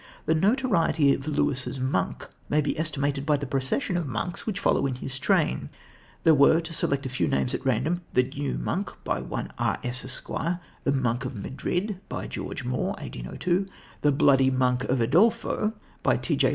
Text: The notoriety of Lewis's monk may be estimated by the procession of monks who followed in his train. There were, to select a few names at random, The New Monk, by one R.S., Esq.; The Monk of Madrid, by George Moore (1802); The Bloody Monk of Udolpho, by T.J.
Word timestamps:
The 0.25 0.33
notoriety 0.33 1.13
of 1.13 1.27
Lewis's 1.27 1.79
monk 1.79 2.27
may 2.49 2.59
be 2.59 2.75
estimated 2.79 3.23
by 3.23 3.37
the 3.37 3.45
procession 3.45 3.97
of 3.97 4.07
monks 4.07 4.41
who 4.41 4.53
followed 4.53 4.87
in 4.87 4.95
his 4.95 5.19
train. 5.19 5.69
There 6.23 6.33
were, 6.33 6.59
to 6.59 6.73
select 6.73 7.05
a 7.05 7.07
few 7.09 7.27
names 7.27 7.53
at 7.53 7.63
random, 7.63 8.01
The 8.13 8.23
New 8.23 8.57
Monk, 8.57 8.91
by 9.03 9.21
one 9.21 9.51
R.S., 9.59 10.03
Esq.; 10.03 10.25
The 10.85 10.91
Monk 10.91 11.23
of 11.23 11.35
Madrid, 11.35 11.99
by 12.09 12.25
George 12.25 12.63
Moore 12.65 12.93
(1802); 12.95 13.67
The 14.01 14.11
Bloody 14.11 14.49
Monk 14.49 14.85
of 14.85 14.97
Udolpho, 15.01 15.69
by 16.01 16.17
T.J. 16.17 16.49